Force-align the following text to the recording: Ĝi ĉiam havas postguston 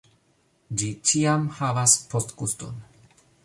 Ĝi 0.83 0.89
ĉiam 1.11 1.45
havas 1.59 1.95
postguston 2.15 2.85